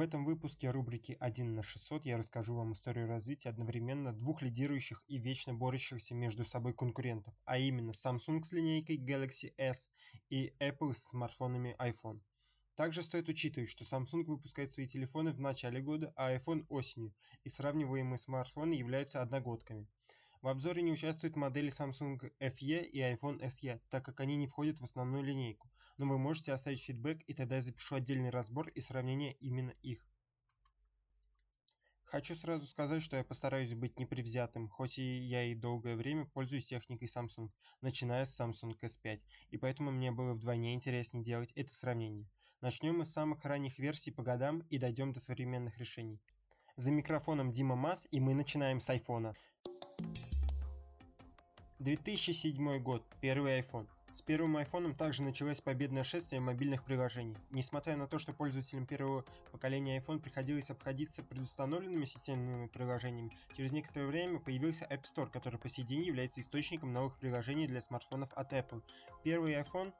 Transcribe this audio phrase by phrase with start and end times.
[0.00, 5.04] В этом выпуске рубрики 1 на 600 я расскажу вам историю развития одновременно двух лидирующих
[5.08, 9.90] и вечно борющихся между собой конкурентов, а именно Samsung с линейкой Galaxy S
[10.30, 12.22] и Apple с смартфонами iPhone.
[12.76, 17.12] Также стоит учитывать, что Samsung выпускает свои телефоны в начале года, а iPhone осенью,
[17.44, 19.86] и сравниваемые смартфоны являются одногодками.
[20.40, 24.80] В обзоре не участвуют модели Samsung FE и iPhone SE, так как они не входят
[24.80, 25.70] в основную линейку,
[26.00, 30.02] но вы можете оставить фидбэк и тогда я запишу отдельный разбор и сравнение именно их.
[32.04, 36.64] Хочу сразу сказать, что я постараюсь быть непревзятым, хоть и я и долгое время пользуюсь
[36.64, 37.50] техникой Samsung,
[37.82, 42.26] начиная с Samsung S5, и поэтому мне было вдвойне интереснее делать это сравнение.
[42.62, 46.18] Начнем мы с самых ранних версий по годам и дойдем до современных решений.
[46.76, 49.36] За микрофоном Дима Мас и мы начинаем с iPhone.
[51.78, 53.04] 2007 год.
[53.20, 53.86] Первый iPhone.
[54.12, 57.36] С первым iPhone также началось победное шествие мобильных приложений.
[57.52, 64.08] Несмотря на то, что пользователям первого поколения iPhone приходилось обходиться предустановленными системными приложениями, через некоторое
[64.08, 68.52] время появился App Store, который по сей день является источником новых приложений для смартфонов от
[68.52, 68.82] Apple.
[69.22, 69.92] Первый iPhone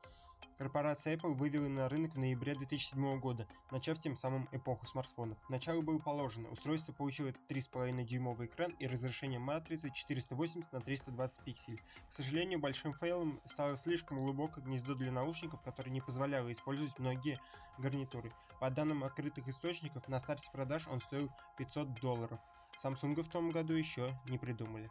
[0.59, 5.39] Корпорация Apple вывела на рынок в ноябре 2007 года, начав тем самым эпоху смартфонов.
[5.49, 11.81] Начало было положено, устройство получило 3,5 дюймовый экран и разрешение матрицы 480 на 320 пикселей.
[12.09, 17.41] К сожалению, большим фейлом стало слишком глубокое гнездо для наушников, которое не позволяло использовать многие
[17.79, 18.33] гарнитуры.
[18.61, 22.39] По данным открытых источников, на старте продаж он стоил 500 долларов.
[22.77, 24.91] Samsung в том году еще не придумали.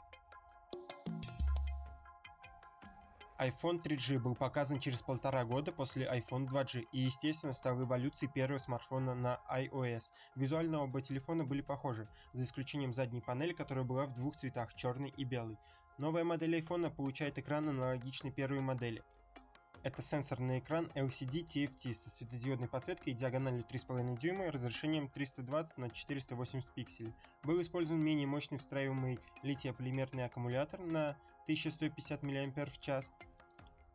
[3.39, 8.57] iPhone 3G был показан через полтора года после iPhone 2G и, естественно, стал эволюцией первого
[8.57, 10.11] смартфона на iOS.
[10.35, 15.13] Визуально оба телефона были похожи, за исключением задней панели, которая была в двух цветах, черный
[15.15, 15.57] и белый.
[15.97, 19.01] Новая модель iPhone получает экран аналогичный первой модели.
[19.81, 25.77] Это сенсорный экран LCD TFT со светодиодной подсветкой и диагональю 3,5 дюйма и разрешением 320
[25.77, 27.13] на 480 пикселей.
[27.43, 31.11] Был использован менее мощный встраиваемый литий-полимерный аккумулятор на
[31.43, 33.05] 1150 мАч,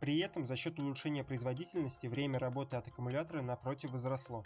[0.04, 4.44] при этом за счет улучшения производительности время работы от аккумулятора напротив возросло.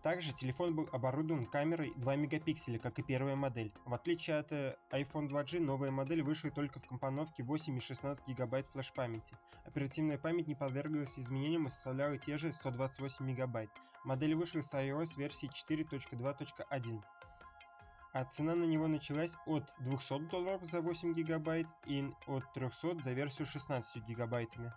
[0.00, 3.72] Также телефон был оборудован камерой 2 мегапикселя, как и первая модель.
[3.84, 8.28] В отличие от э, iPhone 2G, новая модель вышла только в компоновке 8 и 16
[8.28, 9.36] гигабайт флеш-памяти.
[9.64, 13.70] Оперативная память не подверглась изменениям и составляла те же 128 мегабайт.
[14.04, 17.02] Модель вышла с iOS версии 4.2.1
[18.14, 23.12] а цена на него началась от 200 долларов за 8 гигабайт и от 300 за
[23.12, 24.72] версию 16 гигабайтами.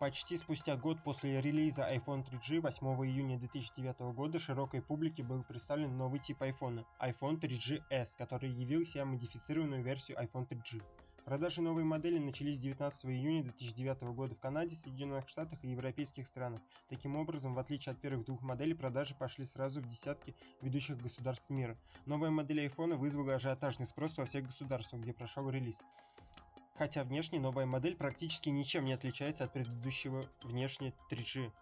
[0.00, 5.96] Почти спустя год после релиза iPhone 3G 8 июня 2009 года широкой публике был представлен
[5.96, 10.82] новый тип iPhone– iPhone 3GS, который явил себя модифицированную версию iPhone 3G.
[11.28, 16.62] Продажи новой модели начались 19 июня 2009 года в Канаде, Соединенных Штатах и европейских странах.
[16.88, 21.50] Таким образом, в отличие от первых двух моделей, продажи пошли сразу в десятки ведущих государств
[21.50, 21.76] мира.
[22.06, 25.82] Новая модель iPhone вызвала ажиотажный спрос во всех государствах, где прошел релиз.
[26.78, 31.52] Хотя внешне новая модель практически ничем не отличается от предыдущего внешне 3G.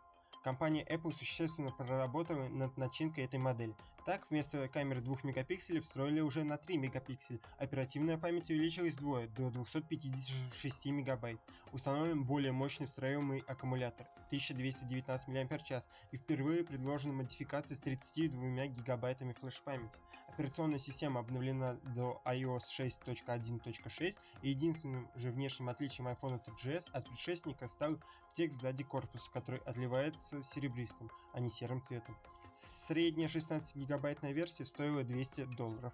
[0.46, 3.74] Компания Apple существенно проработала над начинкой этой модели.
[4.04, 7.40] Так, вместо камеры 2 мегапикселей встроили уже на 3 мегапикселя.
[7.58, 11.40] Оперативная память увеличилась вдвое, до 256 мегабайт.
[11.72, 15.72] Установлен более мощный встраиваемый аккумулятор 1219 мАч
[16.12, 20.00] и впервые предложена модификация с 32 гигабайтами флеш-памяти.
[20.28, 27.66] Операционная система обновлена до iOS 6.1.6 и единственным же внешним отличием iPhone 3GS от предшественника
[27.66, 27.98] стал
[28.34, 32.16] текст сзади корпуса, который отливается серебристым, а не серым цветом.
[32.54, 35.92] Средняя 16 гигабайтная версия стоила 200 долларов.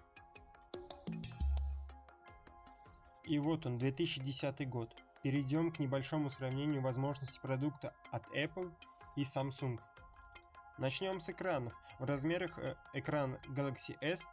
[3.25, 4.95] И вот он, 2010 год.
[5.23, 8.73] Перейдем к небольшому сравнению возможностей продукта от Apple
[9.15, 9.79] и Samsung.
[10.77, 11.73] Начнем с экранов.
[11.99, 14.27] В размерах э, экран Galaxy S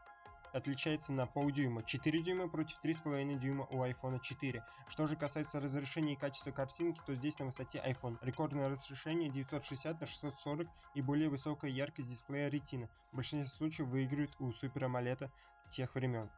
[0.52, 4.64] отличается на полдюйма, 4 дюйма против 3,5 дюйма у iPhone 4.
[4.88, 8.18] Что же касается разрешения и качества картинки, то здесь на высоте iPhone.
[8.22, 12.88] Рекордное разрешение 960 на 640 и более высокая яркость дисплея Retina.
[13.12, 15.30] В большинстве случаев выигрывает у Super AMOLED
[15.70, 16.28] тех времен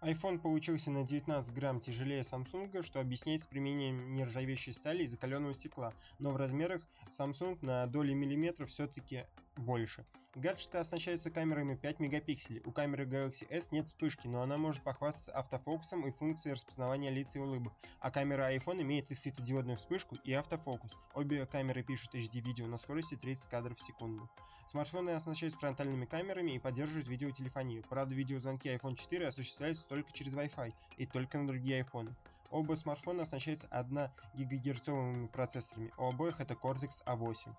[0.00, 5.92] iPhone получился на 19 грамм тяжелее Samsung, что объясняется применением нержавеющей стали и закаленного стекла,
[6.20, 9.24] но в размерах Samsung на доли миллиметров все-таки
[9.58, 10.06] больше.
[10.34, 12.62] Гаджеты оснащаются камерами 5 мегапикселей.
[12.64, 17.34] У камеры Galaxy S нет вспышки, но она может похвастаться автофокусом и функцией распознавания лиц
[17.34, 17.72] и улыбок.
[17.98, 20.94] А камера iPhone имеет и светодиодную вспышку, и автофокус.
[21.14, 24.30] Обе камеры пишут HD-видео на скорости 30 кадров в секунду.
[24.68, 27.82] Смартфоны оснащаются фронтальными камерами и поддерживают видеотелефонию.
[27.88, 32.14] Правда, видеозвонки iPhone 4 осуществляются только через Wi-Fi и только на другие iPhone.
[32.50, 37.54] Оба смартфона оснащаются 1 ГГц процессорами, у обоих это Cortex A8.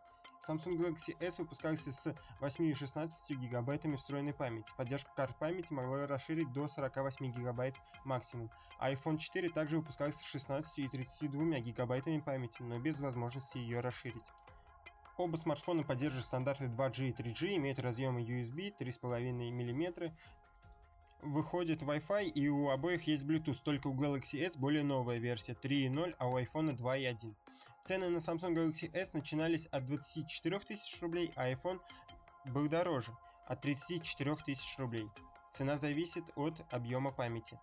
[0.48, 4.72] Samsung Galaxy S выпускался с 8 и 16 гигабайтами встроенной памяти.
[4.78, 7.76] Поддержка карт памяти могла расширить до 48 гигабайт
[8.06, 8.50] максимум.
[8.82, 14.32] IPhone 4 также выпускался с 16 и 32 гигабайтами памяти, но без возможности ее расширить.
[15.18, 20.14] Оба смартфона поддерживают стандарты 2G и 3G, имеют разъемы USB 3,5 мм,
[21.22, 26.16] выходит Wi-Fi и у обоих есть Bluetooth, только у Galaxy S более новая версия 3.0,
[26.18, 27.36] а у iPhone 2.1.
[27.84, 31.80] Цены на Samsung Galaxy S начинались от 24 тысяч рублей, а iPhone
[32.46, 33.16] был дороже,
[33.48, 35.10] от 34 тысяч рублей.
[35.52, 37.60] Цена зависит от объема памяти.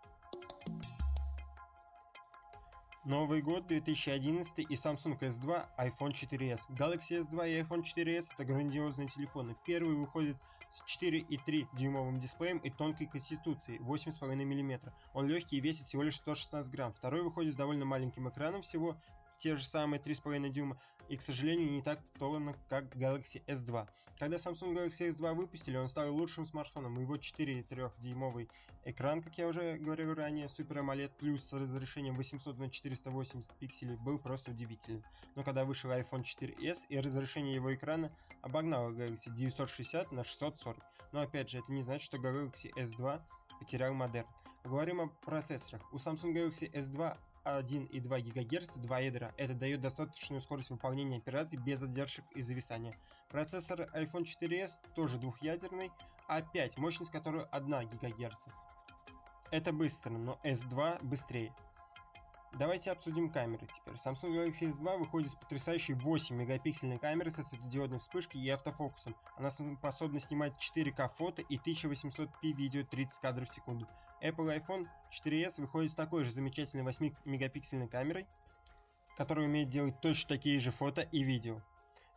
[3.06, 6.62] Новый год 2011 и Samsung S2, iPhone 4s.
[6.70, 9.54] Galaxy S2 и iPhone 4s это грандиозные телефоны.
[9.64, 10.36] Первый выходит
[10.70, 14.92] с 4,3 дюймовым дисплеем и тонкой конституцией 8,5 мм.
[15.14, 16.92] Он легкий и весит всего лишь 116 грамм.
[16.94, 18.96] Второй выходит с довольно маленьким экраном, всего
[19.38, 20.78] те же самые 3,5 дюйма
[21.08, 23.88] и, к сожалению, не так тонко, как Galaxy S2.
[24.18, 26.98] Когда Samsung Galaxy S2 выпустили, он стал лучшим смартфоном.
[26.98, 28.48] Его 4,3-дюймовый
[28.84, 33.96] экран, как я уже говорил ранее, Super AMOLED Plus с разрешением 800 на 480 пикселей
[33.96, 35.04] был просто удивительным.
[35.34, 38.10] Но когда вышел iPhone 4s и разрешение его экрана
[38.42, 40.76] обогнало Galaxy 960 на 640.
[41.12, 43.20] Но опять же, это не значит, что Galaxy S2
[43.58, 44.26] потерял модерн.
[44.62, 45.82] Поговорим о процессорах.
[45.92, 47.16] У Samsung Galaxy S2
[47.46, 49.32] 1,2 ГГц, два ядра.
[49.36, 52.96] Это дает достаточную скорость выполнения операций без задержек и зависания.
[53.28, 55.90] Процессор iPhone 4s тоже двухъядерный,
[56.28, 58.48] А5, мощность которой 1 ГГц.
[59.52, 61.54] Это быстро, но S2 быстрее.
[62.58, 63.96] Давайте обсудим камеры теперь.
[63.96, 69.14] Samsung Galaxy S2 выходит с потрясающей 8 мегапиксельной камерой со светодиодной вспышкой и автофокусом.
[69.36, 73.86] Она способна снимать 4К фото и 1800p видео 30 кадров в секунду.
[74.22, 78.26] Apple iPhone 4s выходит с такой же замечательной 8 мегапиксельной камерой,
[79.18, 81.60] которая умеет делать точно такие же фото и видео.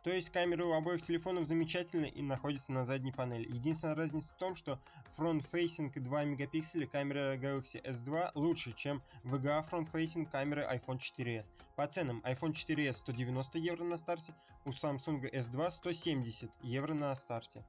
[0.02, 3.46] То есть камеры у обоих телефонов замечательные и находятся на задней панели.
[3.52, 4.80] Единственная разница в том, что
[5.18, 11.46] Front-Facing 2 мегапикселя камера Galaxy S2 лучше, чем VGA Front-Facing камеры iPhone 4s.
[11.76, 17.62] По ценам iPhone 4s 190 евро на старте, у Samsung S2 170 евро на старте.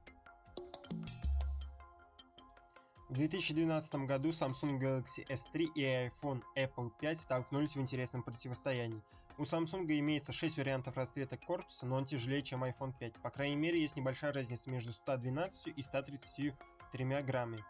[3.10, 9.02] В 2012 году Samsung Galaxy S3 и iPhone Apple 5 столкнулись в интересном противостоянии.
[9.38, 13.14] У Samsung имеется 6 вариантов расцветок корпуса, но он тяжелее, чем iPhone 5.
[13.22, 17.64] По крайней мере, есть небольшая разница между 112 и 133 граммами.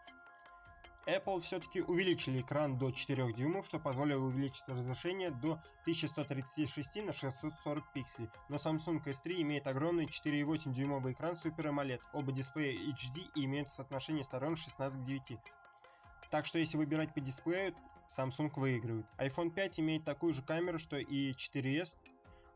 [1.05, 7.91] Apple все-таки увеличили экран до 4 дюймов, что позволило увеличить разрешение до 1136 на 640
[7.93, 8.29] пикселей.
[8.47, 11.99] Но Samsung S3 имеет огромный 4,8 дюймовый экран Super AMOLED.
[12.13, 15.39] Оба дисплея HD и имеют соотношение сторон 16 к 9.
[16.29, 17.75] Так что если выбирать по дисплею,
[18.07, 19.05] Samsung выигрывает.
[19.17, 21.95] iPhone 5 имеет такую же камеру, что и 4s,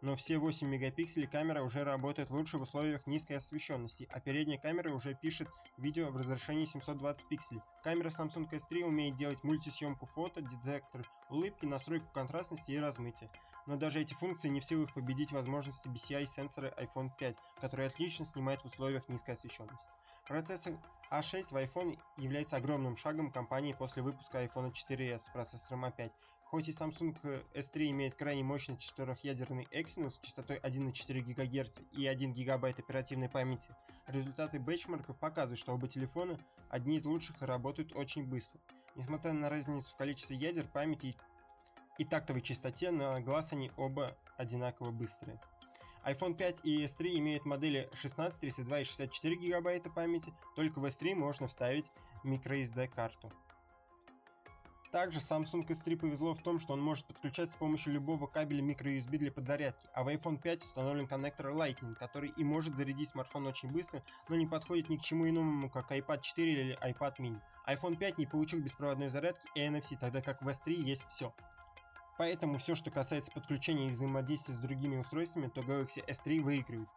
[0.01, 4.94] но все 8 мегапикселей камера уже работает лучше в условиях низкой освещенности, а передняя камера
[4.94, 5.47] уже пишет
[5.77, 7.61] видео в разрешении 720 пикселей.
[7.88, 13.31] Камера Samsung S3 умеет делать мультисъемку фото, детектор улыбки, настройку контрастности и размытия.
[13.66, 18.25] Но даже эти функции не в силах победить возможности BCI сенсора iPhone 5, который отлично
[18.25, 19.88] снимает в условиях низкой освещенности.
[20.28, 20.74] Процессор
[21.13, 26.12] A6 в iPhone является огромным шагом компании после выпуска iPhone 4s с процессором A5.
[26.44, 27.16] Хоть и Samsung
[27.54, 33.74] S3 имеет крайне мощный четырехъядерный Exynos с частотой 1,4 ГГц и 1 ГБ оперативной памяти,
[34.07, 38.59] результаты бенчмарков показывают, что оба телефона одни из лучших и работают очень быстро.
[38.95, 41.16] Несмотря на разницу в количестве ядер, памяти
[41.97, 45.40] и тактовой частоте, на глаз они оба одинаково быстрые
[46.07, 51.16] iPhone 5 и S3 имеют модели 16, 32 и 64 гигабайта памяти, только в S3
[51.16, 51.92] можно вставить
[52.23, 53.31] microSD карту.
[54.91, 59.17] Также Samsung S3 повезло в том, что он может подключать с помощью любого кабеля microUSB
[59.17, 63.69] для подзарядки, а в iPhone 5 установлен коннектор Lightning, который и может зарядить смартфон очень
[63.69, 67.41] быстро, но не подходит ни к чему иному, как iPad 4 или iPad mini.
[67.67, 71.33] iPhone 5 не получил беспроводной зарядки и NFC, тогда как в S3 есть все.
[72.17, 76.89] Поэтому все, что касается подключения и взаимодействия с другими устройствами, то Galaxy S3 выигрывает.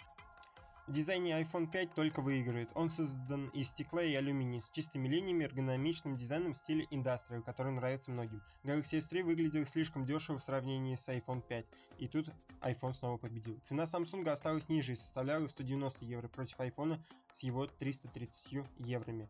[0.91, 2.69] В дизайне iPhone 5 только выигрывает.
[2.75, 7.71] Он создан из стекла и алюминия с чистыми линиями, эргономичным дизайном в стиле Industrial, который
[7.71, 8.43] нравится многим.
[8.65, 11.65] Galaxy S3 выглядел слишком дешево в сравнении с iPhone 5,
[11.99, 12.31] и тут
[12.61, 13.57] iPhone снова победил.
[13.63, 16.99] Цена Samsung осталась ниже и составляла 190 евро против iPhone
[17.31, 19.29] с его 330 еврами.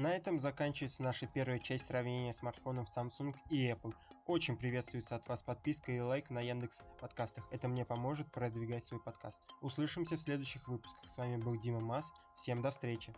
[0.00, 3.94] На этом заканчивается наша первая часть сравнения смартфонов Samsung и Apple.
[4.26, 7.46] Очень приветствуется от вас подписка и лайк на Яндекс подкастах.
[7.50, 9.42] Это мне поможет продвигать свой подкаст.
[9.60, 11.06] Услышимся в следующих выпусках.
[11.06, 12.14] С вами был Дима Мас.
[12.34, 13.12] Всем до встречи.